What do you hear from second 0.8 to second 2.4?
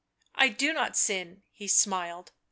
sin," he smiled.